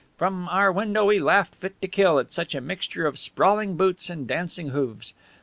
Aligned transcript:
From 0.17 0.49
our 0.49 0.71
window 0.71 1.05
we 1.05 1.19
laughed 1.19 1.53
fit 1.53 1.79
to 1.79 1.87
kill 1.87 2.17
at 2.17 2.33
such 2.33 2.55
a 2.55 2.59
mixture 2.59 3.05
of 3.05 3.19
sprawling 3.19 3.77
boots 3.77 4.09
and 4.09 4.25
dancing 4.25 4.69
hoofs. 4.69 5.13